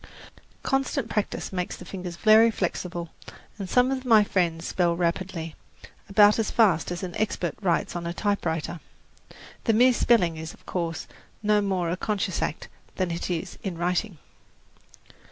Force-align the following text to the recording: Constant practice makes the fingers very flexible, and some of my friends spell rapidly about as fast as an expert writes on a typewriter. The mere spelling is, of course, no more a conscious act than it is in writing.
Constant 0.63 1.07
practice 1.09 1.53
makes 1.53 1.75
the 1.77 1.85
fingers 1.85 2.15
very 2.15 2.49
flexible, 2.49 3.09
and 3.59 3.69
some 3.69 3.91
of 3.91 4.03
my 4.03 4.23
friends 4.23 4.65
spell 4.67 4.95
rapidly 4.95 5.53
about 6.09 6.39
as 6.39 6.49
fast 6.49 6.89
as 6.91 7.03
an 7.03 7.15
expert 7.17 7.53
writes 7.61 7.95
on 7.95 8.07
a 8.07 8.11
typewriter. 8.11 8.79
The 9.65 9.73
mere 9.73 9.93
spelling 9.93 10.37
is, 10.37 10.55
of 10.55 10.65
course, 10.65 11.05
no 11.43 11.61
more 11.61 11.91
a 11.91 11.97
conscious 11.97 12.41
act 12.41 12.67
than 12.95 13.11
it 13.11 13.29
is 13.29 13.59
in 13.61 13.77
writing. 13.77 14.17